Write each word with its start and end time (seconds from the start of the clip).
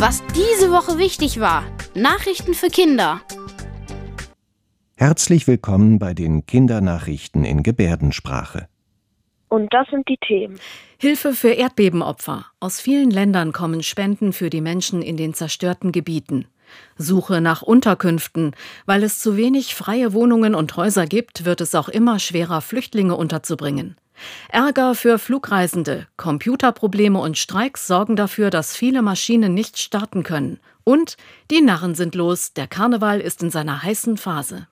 Was 0.00 0.22
diese 0.34 0.70
Woche 0.70 0.96
wichtig 0.96 1.40
war. 1.40 1.62
Nachrichten 1.94 2.54
für 2.54 2.68
Kinder. 2.68 3.20
Herzlich 4.96 5.46
willkommen 5.46 5.98
bei 5.98 6.14
den 6.14 6.46
Kindernachrichten 6.46 7.44
in 7.44 7.62
Gebärdensprache. 7.62 8.66
Und 9.50 9.74
das 9.74 9.86
sind 9.90 10.08
die 10.08 10.16
Themen. 10.16 10.58
Hilfe 10.96 11.34
für 11.34 11.50
Erdbebenopfer. 11.50 12.46
Aus 12.60 12.80
vielen 12.80 13.10
Ländern 13.10 13.52
kommen 13.52 13.82
Spenden 13.82 14.32
für 14.32 14.48
die 14.48 14.62
Menschen 14.62 15.02
in 15.02 15.18
den 15.18 15.34
zerstörten 15.34 15.92
Gebieten. 15.92 16.46
Suche 16.96 17.42
nach 17.42 17.60
Unterkünften. 17.60 18.52
Weil 18.86 19.02
es 19.02 19.18
zu 19.18 19.36
wenig 19.36 19.74
freie 19.74 20.14
Wohnungen 20.14 20.54
und 20.54 20.74
Häuser 20.78 21.04
gibt, 21.04 21.44
wird 21.44 21.60
es 21.60 21.74
auch 21.74 21.90
immer 21.90 22.18
schwerer, 22.20 22.62
Flüchtlinge 22.62 23.16
unterzubringen. 23.16 23.96
Ärger 24.50 24.94
für 24.94 25.18
Flugreisende, 25.18 26.06
Computerprobleme 26.16 27.18
und 27.18 27.38
Streiks 27.38 27.86
sorgen 27.86 28.16
dafür, 28.16 28.50
dass 28.50 28.76
viele 28.76 29.02
Maschinen 29.02 29.54
nicht 29.54 29.78
starten 29.78 30.22
können. 30.22 30.60
Und 30.84 31.16
die 31.50 31.60
Narren 31.60 31.94
sind 31.94 32.14
los, 32.14 32.52
der 32.54 32.66
Karneval 32.66 33.20
ist 33.20 33.42
in 33.42 33.50
seiner 33.50 33.82
heißen 33.82 34.16
Phase. 34.16 34.66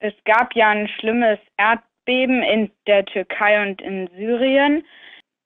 Es 0.00 0.14
gab 0.24 0.54
ja 0.54 0.68
ein 0.68 0.88
schlimmes 0.88 1.38
Erdbeben 1.56 2.42
in 2.42 2.70
der 2.86 3.04
Türkei 3.04 3.62
und 3.68 3.82
in 3.82 4.08
Syrien. 4.16 4.84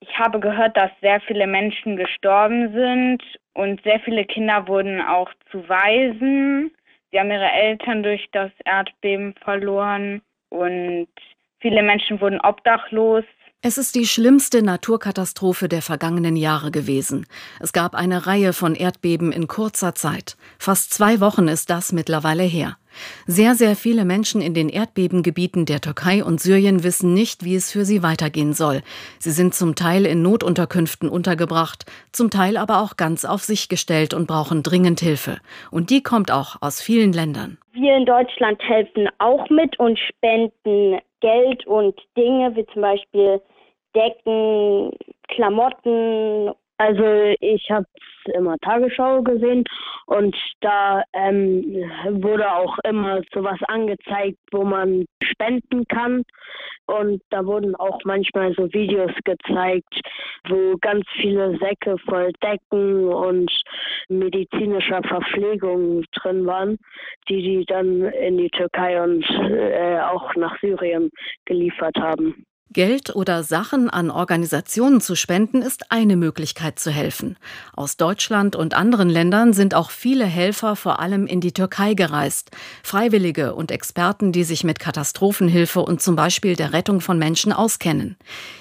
Ich 0.00 0.18
habe 0.18 0.40
gehört, 0.40 0.76
dass 0.76 0.90
sehr 1.00 1.20
viele 1.20 1.46
Menschen 1.46 1.96
gestorben 1.96 2.72
sind 2.72 3.22
und 3.54 3.82
sehr 3.82 4.00
viele 4.00 4.24
Kinder 4.24 4.66
wurden 4.66 5.00
auch 5.00 5.30
zu 5.50 5.68
Waisen. 5.68 6.72
Sie 7.10 7.20
haben 7.20 7.30
ihre 7.30 7.50
Eltern 7.50 8.02
durch 8.02 8.28
das 8.32 8.50
Erdbeben 8.64 9.34
verloren 9.42 10.22
und 10.48 11.08
Viele 11.62 11.82
Menschen 11.84 12.20
wurden 12.20 12.40
obdachlos. 12.40 13.24
Es 13.62 13.78
ist 13.78 13.94
die 13.94 14.06
schlimmste 14.06 14.60
Naturkatastrophe 14.64 15.68
der 15.68 15.80
vergangenen 15.80 16.34
Jahre 16.34 16.72
gewesen. 16.72 17.26
Es 17.60 17.72
gab 17.72 17.94
eine 17.94 18.26
Reihe 18.26 18.52
von 18.52 18.74
Erdbeben 18.74 19.30
in 19.30 19.46
kurzer 19.46 19.94
Zeit. 19.94 20.36
Fast 20.58 20.92
zwei 20.92 21.20
Wochen 21.20 21.46
ist 21.46 21.70
das 21.70 21.92
mittlerweile 21.92 22.42
her. 22.42 22.76
Sehr, 23.26 23.54
sehr 23.54 23.76
viele 23.76 24.04
Menschen 24.04 24.40
in 24.40 24.54
den 24.54 24.68
Erdbebengebieten 24.68 25.66
der 25.66 25.80
Türkei 25.80 26.24
und 26.24 26.40
Syrien 26.40 26.84
wissen 26.84 27.14
nicht, 27.14 27.44
wie 27.44 27.54
es 27.54 27.72
für 27.72 27.84
sie 27.84 28.02
weitergehen 28.02 28.52
soll. 28.52 28.82
Sie 29.18 29.30
sind 29.30 29.54
zum 29.54 29.74
Teil 29.74 30.06
in 30.06 30.22
Notunterkünften 30.22 31.08
untergebracht, 31.08 31.84
zum 32.12 32.30
Teil 32.30 32.56
aber 32.56 32.80
auch 32.82 32.96
ganz 32.96 33.24
auf 33.24 33.42
sich 33.42 33.68
gestellt 33.68 34.14
und 34.14 34.26
brauchen 34.26 34.62
dringend 34.62 35.00
Hilfe. 35.00 35.38
Und 35.70 35.90
die 35.90 36.02
kommt 36.02 36.30
auch 36.30 36.56
aus 36.60 36.80
vielen 36.80 37.12
Ländern. 37.12 37.58
Wir 37.72 37.96
in 37.96 38.06
Deutschland 38.06 38.62
helfen 38.62 39.08
auch 39.18 39.48
mit 39.48 39.78
und 39.78 39.98
spenden 39.98 40.98
Geld 41.20 41.66
und 41.66 41.98
Dinge 42.16 42.54
wie 42.54 42.66
zum 42.72 42.82
Beispiel 42.82 43.40
Decken, 43.94 44.90
Klamotten. 45.28 46.50
Also 46.82 47.36
ich 47.38 47.70
habe 47.70 47.86
immer 48.34 48.58
Tagesschau 48.58 49.22
gesehen 49.22 49.62
und 50.06 50.36
da 50.62 51.04
ähm, 51.12 51.62
wurde 52.10 52.52
auch 52.52 52.76
immer 52.82 53.20
sowas 53.32 53.58
angezeigt, 53.68 54.38
wo 54.50 54.64
man 54.64 55.04
spenden 55.22 55.84
kann. 55.86 56.24
Und 56.86 57.22
da 57.30 57.46
wurden 57.46 57.76
auch 57.76 58.00
manchmal 58.04 58.52
so 58.54 58.64
Videos 58.72 59.12
gezeigt, 59.24 60.00
wo 60.48 60.76
ganz 60.80 61.04
viele 61.20 61.56
Säcke 61.58 61.96
voll 61.98 62.32
Decken 62.42 63.06
und 63.12 63.52
medizinischer 64.08 65.02
Verpflegung 65.04 66.02
drin 66.16 66.44
waren, 66.46 66.78
die 67.28 67.42
die 67.42 67.64
dann 67.64 68.06
in 68.06 68.38
die 68.38 68.50
Türkei 68.50 69.00
und 69.00 69.24
äh, 69.30 70.00
auch 70.00 70.34
nach 70.34 70.58
Syrien 70.58 71.12
geliefert 71.44 71.96
haben. 71.96 72.44
Geld 72.72 73.14
oder 73.14 73.44
Sachen 73.44 73.90
an 73.90 74.10
Organisationen 74.10 75.00
zu 75.00 75.14
spenden 75.14 75.62
ist 75.62 75.90
eine 75.90 76.16
Möglichkeit 76.16 76.78
zu 76.78 76.90
helfen. 76.90 77.36
Aus 77.74 77.96
Deutschland 77.96 78.56
und 78.56 78.74
anderen 78.74 79.10
Ländern 79.10 79.52
sind 79.52 79.74
auch 79.74 79.90
viele 79.90 80.24
Helfer 80.24 80.76
vor 80.76 81.00
allem 81.00 81.26
in 81.26 81.40
die 81.40 81.52
Türkei 81.52 81.94
gereist. 81.94 82.50
Freiwillige 82.82 83.54
und 83.54 83.70
Experten, 83.70 84.32
die 84.32 84.44
sich 84.44 84.64
mit 84.64 84.78
Katastrophenhilfe 84.78 85.80
und 85.80 86.00
zum 86.00 86.16
Beispiel 86.16 86.56
der 86.56 86.72
Rettung 86.72 87.00
von 87.00 87.18
Menschen 87.18 87.52
auskennen. 87.52 88.16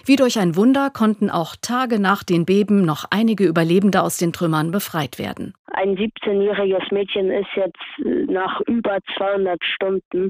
Wie 0.06 0.16
durch 0.16 0.40
ein 0.40 0.56
Wunder 0.56 0.90
konnten 0.90 1.30
auch 1.30 1.56
Tage 1.62 2.00
nach 2.00 2.24
den 2.24 2.46
Beben 2.46 2.84
noch 2.84 3.06
einige 3.10 3.46
Überlebende 3.46 4.02
aus 4.02 4.18
den 4.18 4.34
Trümmern 4.34 4.72
befreit 4.72 5.20
werden. 5.20 5.54
Ein 5.82 5.98
17-jähriges 5.98 6.94
Mädchen 6.94 7.32
ist 7.32 7.50
jetzt 7.56 8.30
nach 8.30 8.62
über 8.68 9.00
200 9.18 9.64
Stunden, 9.64 10.30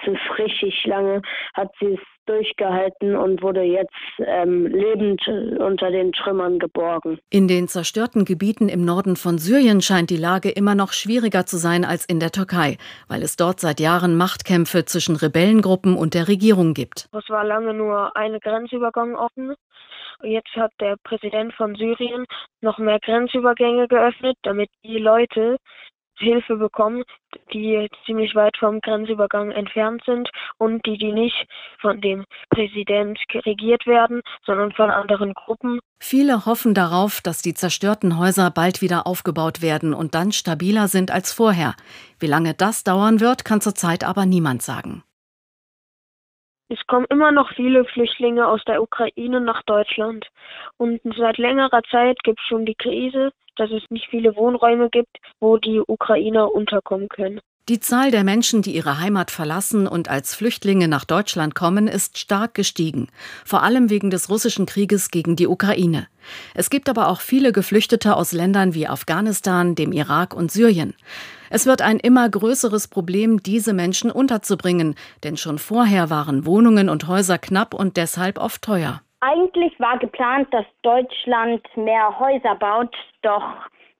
es 0.00 0.12
ist 0.12 0.38
richtig 0.38 0.86
lange, 0.86 1.22
hat 1.54 1.72
sie 1.80 1.94
es 1.94 2.00
durchgehalten 2.26 3.16
und 3.16 3.42
wurde 3.42 3.62
jetzt 3.62 3.90
ähm, 4.18 4.66
lebend 4.66 5.26
unter 5.58 5.90
den 5.90 6.12
Trümmern 6.12 6.60
geborgen. 6.60 7.18
In 7.30 7.48
den 7.48 7.66
zerstörten 7.66 8.24
Gebieten 8.24 8.68
im 8.68 8.84
Norden 8.84 9.16
von 9.16 9.38
Syrien 9.38 9.80
scheint 9.80 10.10
die 10.10 10.16
Lage 10.16 10.50
immer 10.50 10.76
noch 10.76 10.92
schwieriger 10.92 11.46
zu 11.46 11.56
sein 11.56 11.84
als 11.84 12.04
in 12.04 12.20
der 12.20 12.30
Türkei, 12.30 12.76
weil 13.08 13.22
es 13.22 13.34
dort 13.34 13.58
seit 13.58 13.80
Jahren 13.80 14.16
Machtkämpfe 14.16 14.84
zwischen 14.84 15.16
Rebellengruppen 15.16 15.96
und 15.96 16.14
der 16.14 16.28
Regierung 16.28 16.74
gibt. 16.74 17.08
Es 17.12 17.28
war 17.28 17.42
lange 17.44 17.74
nur 17.74 18.16
eine 18.16 18.38
Grenzübergang 18.38 19.16
offen. 19.16 19.56
Jetzt 20.22 20.54
hat 20.54 20.72
der 20.80 20.96
Präsident 21.02 21.52
von 21.54 21.74
Syrien 21.74 22.24
noch 22.60 22.78
mehr 22.78 23.00
Grenzübergänge 23.00 23.88
geöffnet, 23.88 24.36
damit 24.42 24.70
die 24.84 24.98
Leute, 24.98 25.56
Hilfe 26.18 26.56
bekommen, 26.56 27.02
die 27.52 27.88
ziemlich 28.06 28.34
weit 28.34 28.56
vom 28.58 28.80
Grenzübergang 28.80 29.50
entfernt 29.50 30.02
sind 30.06 30.30
und 30.58 30.84
die, 30.86 30.96
die 30.98 31.12
nicht 31.12 31.46
von 31.80 32.00
dem 32.00 32.24
Präsident 32.50 33.18
regiert 33.34 33.86
werden, 33.86 34.20
sondern 34.46 34.72
von 34.72 34.90
anderen 34.90 35.34
Gruppen. 35.34 35.80
Viele 36.00 36.46
hoffen 36.46 36.74
darauf, 36.74 37.20
dass 37.20 37.42
die 37.42 37.54
zerstörten 37.54 38.18
Häuser 38.18 38.50
bald 38.50 38.82
wieder 38.82 39.06
aufgebaut 39.06 39.62
werden 39.62 39.94
und 39.94 40.14
dann 40.14 40.32
stabiler 40.32 40.88
sind 40.88 41.10
als 41.10 41.32
vorher. 41.32 41.74
Wie 42.18 42.26
lange 42.26 42.54
das 42.54 42.84
dauern 42.84 43.20
wird, 43.20 43.44
kann 43.44 43.60
zurzeit 43.60 44.04
aber 44.04 44.26
niemand 44.26 44.62
sagen. 44.62 45.02
Es 46.72 46.86
kommen 46.86 47.04
immer 47.10 47.32
noch 47.32 47.50
viele 47.50 47.84
Flüchtlinge 47.84 48.48
aus 48.48 48.64
der 48.64 48.80
Ukraine 48.80 49.42
nach 49.42 49.62
Deutschland. 49.64 50.26
Und 50.78 51.02
seit 51.18 51.36
längerer 51.36 51.82
Zeit 51.90 52.22
gibt 52.22 52.40
es 52.40 52.46
schon 52.46 52.64
die 52.64 52.74
Krise, 52.74 53.30
dass 53.56 53.70
es 53.70 53.82
nicht 53.90 54.08
viele 54.08 54.34
Wohnräume 54.36 54.88
gibt, 54.88 55.18
wo 55.38 55.58
die 55.58 55.82
Ukrainer 55.86 56.50
unterkommen 56.50 57.10
können. 57.10 57.42
Die 57.68 57.78
Zahl 57.78 58.10
der 58.10 58.24
Menschen, 58.24 58.60
die 58.60 58.74
ihre 58.74 58.98
Heimat 58.98 59.30
verlassen 59.30 59.86
und 59.86 60.10
als 60.10 60.34
Flüchtlinge 60.34 60.88
nach 60.88 61.04
Deutschland 61.04 61.54
kommen, 61.54 61.86
ist 61.86 62.18
stark 62.18 62.54
gestiegen, 62.54 63.06
vor 63.44 63.62
allem 63.62 63.88
wegen 63.88 64.10
des 64.10 64.28
russischen 64.28 64.66
Krieges 64.66 65.12
gegen 65.12 65.36
die 65.36 65.46
Ukraine. 65.46 66.08
Es 66.56 66.70
gibt 66.70 66.88
aber 66.88 67.06
auch 67.06 67.20
viele 67.20 67.52
Geflüchtete 67.52 68.16
aus 68.16 68.32
Ländern 68.32 68.74
wie 68.74 68.88
Afghanistan, 68.88 69.76
dem 69.76 69.92
Irak 69.92 70.34
und 70.34 70.50
Syrien. 70.50 70.94
Es 71.50 71.64
wird 71.64 71.82
ein 71.82 72.00
immer 72.00 72.28
größeres 72.28 72.88
Problem, 72.88 73.44
diese 73.44 73.74
Menschen 73.74 74.10
unterzubringen, 74.10 74.96
denn 75.22 75.36
schon 75.36 75.58
vorher 75.58 76.10
waren 76.10 76.44
Wohnungen 76.44 76.88
und 76.88 77.06
Häuser 77.06 77.38
knapp 77.38 77.74
und 77.74 77.96
deshalb 77.96 78.38
oft 78.38 78.62
teuer. 78.62 79.02
Eigentlich 79.20 79.78
war 79.78 80.00
geplant, 80.00 80.48
dass 80.52 80.66
Deutschland 80.82 81.64
mehr 81.76 82.18
Häuser 82.18 82.56
baut, 82.56 82.92
doch 83.22 83.44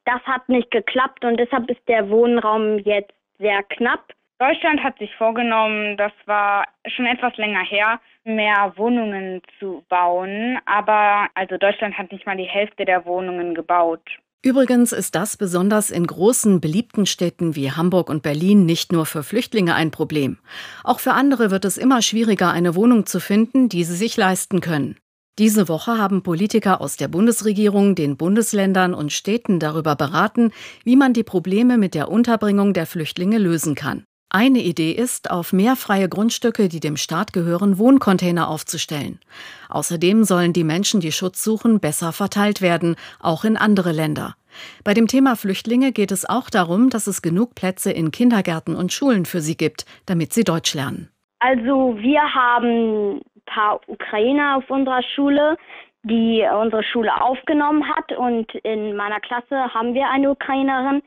das 0.05 0.21
hat 0.23 0.49
nicht 0.49 0.73
geklappt 0.73 1.25
und 1.25 1.37
deshalb 1.37 1.71
ist 1.71 1.87
der 1.87 2.11
Wohnraum 2.11 2.81
jetzt 2.81 3.12
sehr 3.42 3.62
knapp. 3.64 4.12
Deutschland 4.38 4.82
hat 4.82 4.98
sich 4.98 5.14
vorgenommen, 5.16 5.97
das 5.97 6.12
war 6.26 6.66
schon 6.86 7.06
etwas 7.06 7.36
länger 7.36 7.62
her, 7.64 8.00
mehr 8.25 8.72
Wohnungen 8.76 9.41
zu 9.58 9.84
bauen, 9.88 10.58
aber 10.64 11.28
also 11.34 11.58
Deutschland 11.58 11.97
hat 11.98 12.10
nicht 12.10 12.26
mal 12.26 12.36
die 12.36 12.44
Hälfte 12.44 12.84
der 12.84 13.04
Wohnungen 13.04 13.54
gebaut. 13.54 14.02
Übrigens 14.44 14.91
ist 14.91 15.14
das 15.14 15.36
besonders 15.36 15.92
in 15.92 16.04
großen, 16.04 16.60
beliebten 16.60 17.06
Städten 17.06 17.54
wie 17.54 17.70
Hamburg 17.70 18.10
und 18.10 18.25
Berlin 18.25 18.66
nicht 18.66 18.91
nur 18.91 19.06
für 19.06 19.22
Flüchtlinge 19.22 19.76
ein 19.76 19.92
Problem. 19.92 20.38
Auch 20.82 20.98
für 20.98 21.12
andere 21.12 21.52
wird 21.52 21.64
es 21.64 21.78
immer 21.78 22.02
schwieriger, 22.02 22.50
eine 22.50 22.75
Wohnung 22.75 23.06
zu 23.06 23.20
finden, 23.20 23.69
die 23.69 23.84
sie 23.84 23.94
sich 23.94 24.16
leisten 24.16 24.60
können. 24.60 24.97
Diese 25.38 25.66
Woche 25.69 25.97
haben 25.97 26.22
Politiker 26.22 26.82
aus 26.82 26.98
der 26.98 27.09
Bundesregierung, 27.09 27.94
den 27.94 28.19
Bundesländern 28.19 28.93
und 28.93 29.12
Städten 29.12 29.58
darüber 29.58 29.96
beraten, 29.96 30.50
wie 30.84 30.96
man 30.96 31.14
die 31.14 31.23
Probleme 31.23 31.79
mit 31.79 31.94
der 31.94 32.11
Unterbringung 32.11 32.75
der 32.75 32.84
Flüchtlinge 32.84 33.38
lösen 33.38 33.75
kann. 33.75 34.05
Eine 34.29 34.61
Idee 34.61 34.93
ist, 34.93 35.31
auf 35.31 35.52
mehr 35.52 35.76
freie 35.76 36.08
Grundstücke, 36.08 36.69
die 36.69 36.81
dem 36.81 36.96
Staat 36.96 37.32
gehören, 37.32 37.79
Wohncontainer 37.79 38.49
aufzustellen. 38.49 39.20
Außerdem 39.69 40.25
sollen 40.25 40.52
die 40.52 40.64
Menschen, 40.64 41.00
die 41.00 41.12
Schutz 41.12 41.44
suchen, 41.44 41.81
besser 41.81 42.12
verteilt 42.12 42.61
werden, 42.61 42.96
auch 43.20 43.44
in 43.44 43.56
andere 43.56 43.93
Länder. 43.93 44.37
Bei 44.84 44.93
dem 44.93 45.06
Thema 45.06 45.37
Flüchtlinge 45.37 45.93
geht 45.93 46.12
es 46.12 46.29
auch 46.29 46.50
darum, 46.50 46.90
dass 46.90 47.06
es 47.06 47.23
genug 47.23 47.55
Plätze 47.55 47.90
in 47.90 48.11
Kindergärten 48.11 48.75
und 48.75 48.93
Schulen 48.93 49.25
für 49.25 49.40
sie 49.40 49.56
gibt, 49.56 49.87
damit 50.06 50.32
sie 50.32 50.44
Deutsch 50.44 50.75
lernen. 50.75 51.08
Also 51.38 51.99
wir 51.99 52.23
haben 52.23 53.20
paar 53.47 53.81
Ukrainer 53.87 54.56
auf 54.56 54.71
unserer 54.71 55.03
Schule, 55.03 55.56
die 56.03 56.47
unsere 56.61 56.83
Schule 56.83 57.21
aufgenommen 57.21 57.89
hat 57.89 58.12
und 58.12 58.55
in 58.56 58.97
meiner 58.97 59.21
Klasse 59.21 59.73
haben 59.73 59.94
wir 59.94 60.09
eine 60.11 60.31
Ukrainerin, 60.31 61.03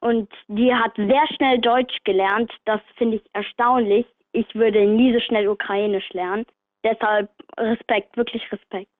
und 0.00 0.30
die 0.46 0.74
hat 0.74 0.94
sehr 0.96 1.26
schnell 1.34 1.58
Deutsch 1.58 1.96
gelernt. 2.04 2.52
Das 2.64 2.80
finde 2.96 3.16
ich 3.16 3.22
erstaunlich. 3.32 4.06
Ich 4.32 4.54
würde 4.54 4.84
nie 4.86 5.12
so 5.12 5.20
schnell 5.20 5.48
Ukrainisch 5.48 6.08
lernen. 6.10 6.46
Deshalb 6.84 7.30
Respekt, 7.58 8.16
wirklich 8.16 8.50
Respekt. 8.52 8.90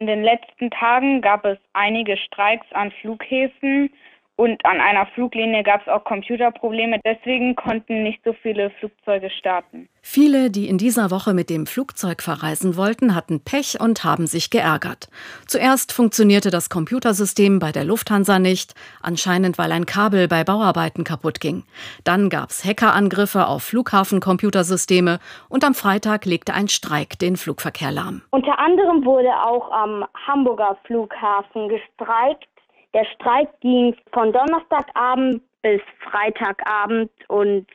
In 0.00 0.06
den 0.06 0.22
letzten 0.22 0.70
Tagen 0.70 1.22
gab 1.22 1.44
es 1.46 1.58
einige 1.72 2.16
Streiks 2.16 2.66
an 2.72 2.90
Flughäfen 3.00 3.90
und 4.36 4.64
an 4.64 4.80
einer 4.80 5.06
Fluglinie 5.06 5.62
gab 5.62 5.82
es 5.82 5.88
auch 5.88 6.04
Computerprobleme. 6.04 7.00
Deswegen 7.04 7.54
konnten 7.54 8.02
nicht 8.02 8.20
so 8.24 8.32
viele 8.32 8.70
Flugzeuge 8.70 9.30
starten. 9.30 9.88
Viele, 10.02 10.50
die 10.50 10.68
in 10.68 10.76
dieser 10.76 11.10
Woche 11.10 11.34
mit 11.34 11.50
dem 11.50 11.66
Flugzeug 11.66 12.20
verreisen 12.20 12.76
wollten, 12.76 13.14
hatten 13.14 13.42
Pech 13.42 13.80
und 13.80 14.04
haben 14.04 14.26
sich 14.26 14.50
geärgert. 14.50 15.08
Zuerst 15.46 15.92
funktionierte 15.92 16.50
das 16.50 16.68
Computersystem 16.68 17.58
bei 17.58 17.72
der 17.72 17.84
Lufthansa 17.84 18.38
nicht, 18.38 18.74
anscheinend 19.02 19.56
weil 19.56 19.72
ein 19.72 19.86
Kabel 19.86 20.28
bei 20.28 20.44
Bauarbeiten 20.44 21.04
kaputt 21.04 21.40
ging. 21.40 21.62
Dann 22.02 22.28
gab 22.28 22.50
es 22.50 22.64
Hackerangriffe 22.64 23.46
auf 23.46 23.62
Flughafencomputersysteme 23.62 25.20
und 25.48 25.64
am 25.64 25.74
Freitag 25.74 26.24
legte 26.24 26.54
ein 26.54 26.68
Streik 26.68 27.18
den 27.18 27.36
Flugverkehr 27.36 27.92
lahm. 27.92 28.22
Unter 28.30 28.58
anderem 28.58 29.04
wurde 29.04 29.30
auch 29.30 29.70
am 29.70 30.04
Hamburger 30.26 30.76
Flughafen 30.84 31.68
gestreikt. 31.68 32.48
Der 32.94 33.04
Streik 33.16 33.48
ging 33.60 33.94
von 34.12 34.32
Donnerstagabend 34.32 35.42
bis 35.62 35.80
Freitagabend 36.08 37.10
und 37.28 37.66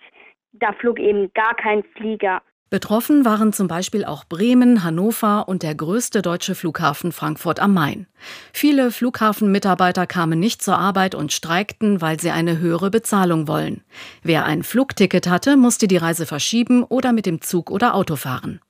da 0.54 0.72
flog 0.74 0.98
eben 0.98 1.32
gar 1.34 1.54
kein 1.56 1.84
Flieger. 1.96 2.42
Betroffen 2.70 3.26
waren 3.26 3.52
zum 3.52 3.68
Beispiel 3.68 4.06
auch 4.06 4.26
Bremen, 4.26 4.84
Hannover 4.84 5.48
und 5.48 5.64
der 5.64 5.74
größte 5.74 6.22
deutsche 6.22 6.54
Flughafen 6.54 7.12
Frankfurt 7.12 7.60
am 7.60 7.74
Main. 7.74 8.06
Viele 8.54 8.92
Flughafenmitarbeiter 8.92 10.06
kamen 10.06 10.40
nicht 10.40 10.62
zur 10.62 10.78
Arbeit 10.78 11.16
und 11.16 11.34
streikten, 11.34 12.00
weil 12.00 12.20
sie 12.20 12.30
eine 12.30 12.60
höhere 12.60 12.92
Bezahlung 12.92 13.48
wollen. 13.48 13.84
Wer 14.22 14.46
ein 14.46 14.62
Flugticket 14.62 15.28
hatte, 15.28 15.58
musste 15.58 15.88
die 15.88 15.98
Reise 15.98 16.28
verschieben 16.28 16.84
oder 16.84 17.12
mit 17.12 17.26
dem 17.26 17.42
Zug 17.42 17.72
oder 17.72 17.96
Auto 17.96 18.16
fahren. 18.16 18.62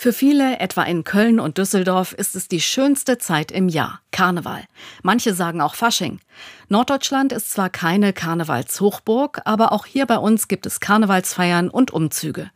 Für 0.00 0.12
viele, 0.12 0.60
etwa 0.60 0.84
in 0.84 1.02
Köln 1.02 1.40
und 1.40 1.58
Düsseldorf, 1.58 2.12
ist 2.12 2.36
es 2.36 2.46
die 2.46 2.60
schönste 2.60 3.18
Zeit 3.18 3.50
im 3.50 3.68
Jahr, 3.68 3.98
Karneval. 4.12 4.62
Manche 5.02 5.34
sagen 5.34 5.60
auch 5.60 5.74
Fasching. 5.74 6.20
Norddeutschland 6.68 7.32
ist 7.32 7.50
zwar 7.50 7.68
keine 7.68 8.12
Karnevalshochburg, 8.12 9.40
aber 9.44 9.72
auch 9.72 9.86
hier 9.86 10.06
bei 10.06 10.18
uns 10.18 10.46
gibt 10.46 10.66
es 10.66 10.78
Karnevalsfeiern 10.78 11.68
und 11.68 11.92
Umzüge. 11.92 12.52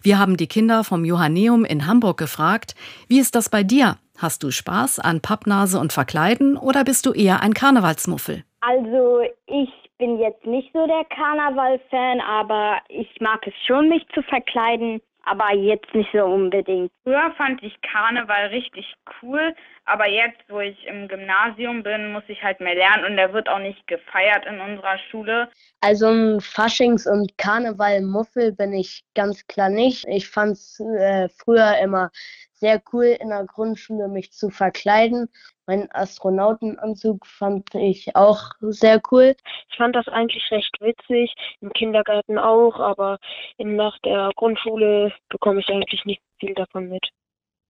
Wir 0.00 0.18
haben 0.18 0.38
die 0.38 0.46
Kinder 0.46 0.84
vom 0.84 1.04
Johanneum 1.04 1.66
in 1.66 1.86
Hamburg 1.86 2.16
gefragt, 2.16 2.74
wie 3.08 3.18
ist 3.18 3.34
das 3.34 3.50
bei 3.50 3.62
dir? 3.62 3.98
Hast 4.16 4.42
du 4.42 4.50
Spaß 4.50 4.98
an 4.98 5.20
Pappnase 5.20 5.78
und 5.78 5.92
Verkleiden 5.92 6.56
oder 6.56 6.82
bist 6.82 7.04
du 7.04 7.12
eher 7.12 7.42
ein 7.42 7.52
Karnevalsmuffel? 7.52 8.42
Also 8.62 9.20
ich 9.44 9.68
bin 9.98 10.18
jetzt 10.18 10.46
nicht 10.46 10.72
so 10.72 10.86
der 10.86 11.04
Karneval-Fan, 11.14 12.22
aber 12.22 12.78
ich 12.88 13.20
mag 13.20 13.46
es 13.46 13.54
schon, 13.66 13.90
mich 13.90 14.06
zu 14.14 14.22
verkleiden 14.22 15.02
aber 15.26 15.52
jetzt 15.54 15.92
nicht 15.92 16.08
so 16.12 16.24
unbedingt. 16.24 16.90
Früher 17.02 17.32
fand 17.36 17.62
ich 17.62 17.78
Karneval 17.82 18.46
richtig 18.46 18.94
cool, 19.20 19.54
aber 19.84 20.08
jetzt, 20.08 20.38
wo 20.48 20.60
ich 20.60 20.86
im 20.86 21.08
Gymnasium 21.08 21.82
bin, 21.82 22.12
muss 22.12 22.22
ich 22.28 22.42
halt 22.42 22.60
mehr 22.60 22.76
lernen 22.76 23.04
und 23.04 23.16
der 23.16 23.32
wird 23.32 23.48
auch 23.48 23.58
nicht 23.58 23.84
gefeiert 23.88 24.46
in 24.46 24.60
unserer 24.60 24.98
Schule. 25.10 25.48
Also 25.80 26.06
ein 26.06 26.40
Faschings- 26.40 27.08
und 27.08 27.36
Karneval-Muffel 27.38 28.52
bin 28.52 28.72
ich 28.72 29.04
ganz 29.14 29.46
klar 29.48 29.68
nicht. 29.68 30.06
Ich 30.08 30.28
fand 30.28 30.52
es 30.52 30.80
äh, 30.80 31.28
früher 31.28 31.76
immer 31.82 32.10
sehr 32.54 32.80
cool, 32.92 33.16
in 33.20 33.28
der 33.28 33.44
Grundschule 33.44 34.08
mich 34.08 34.32
zu 34.32 34.48
verkleiden. 34.48 35.28
Mein 35.66 35.90
Astronautenanzug 35.90 37.26
fand 37.26 37.74
ich 37.74 38.14
auch 38.14 38.52
sehr 38.60 39.00
cool. 39.10 39.34
Ich 39.68 39.76
fand 39.76 39.96
das 39.96 40.06
eigentlich 40.08 40.48
recht 40.50 40.74
witzig, 40.80 41.34
im 41.60 41.72
Kindergarten 41.72 42.38
auch, 42.38 42.78
aber 42.78 43.18
nach 43.58 43.98
der 44.00 44.30
Grundschule 44.36 45.12
bekomme 45.28 45.60
ich 45.60 45.68
eigentlich 45.68 46.04
nicht 46.04 46.22
viel 46.38 46.54
davon 46.54 46.88
mit. 46.88 47.08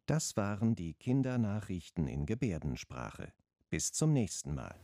Das 0.06 0.36
waren 0.36 0.74
die 0.74 0.94
Kindernachrichten 0.94 2.06
in 2.06 2.26
Gebärdensprache. 2.26 3.32
Bis 3.70 3.92
zum 3.92 4.12
nächsten 4.12 4.54
Mal. 4.54 4.76